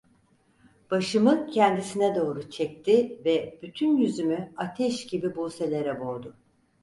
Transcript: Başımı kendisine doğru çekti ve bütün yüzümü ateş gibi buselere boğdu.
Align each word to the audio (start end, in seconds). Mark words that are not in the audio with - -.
Başımı 0.91 1.47
kendisine 1.47 2.15
doğru 2.15 2.49
çekti 2.49 3.21
ve 3.25 3.59
bütün 3.61 3.97
yüzümü 3.97 4.53
ateş 4.57 5.05
gibi 5.07 5.35
buselere 5.35 5.99
boğdu. 5.99 6.35